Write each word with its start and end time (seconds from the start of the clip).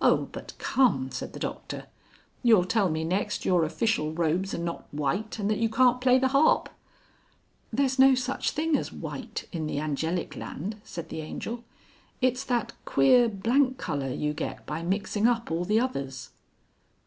"Oh! 0.00 0.30
but 0.32 0.54
come!" 0.56 1.10
said 1.10 1.34
the 1.34 1.38
Doctor. 1.38 1.88
"You'll 2.42 2.64
tell 2.64 2.88
me 2.88 3.04
next 3.04 3.44
your 3.44 3.66
official 3.66 4.14
robes 4.14 4.54
are 4.54 4.56
not 4.56 4.86
white 4.94 5.38
and 5.38 5.50
that 5.50 5.58
you 5.58 5.68
can't 5.68 6.00
play 6.00 6.18
the 6.18 6.28
harp." 6.28 6.70
"There's 7.70 7.98
no 7.98 8.14
such 8.14 8.52
thing 8.52 8.76
as 8.78 8.94
white 8.94 9.46
in 9.52 9.66
the 9.66 9.78
Angelic 9.78 10.34
Land," 10.36 10.80
said 10.84 11.10
the 11.10 11.20
Angel. 11.20 11.64
"It's 12.22 12.44
that 12.44 12.72
queer 12.86 13.28
blank 13.28 13.76
colour 13.76 14.10
you 14.10 14.32
get 14.32 14.64
by 14.64 14.82
mixing 14.82 15.26
up 15.28 15.50
all 15.50 15.66
the 15.66 15.80
others." 15.80 16.30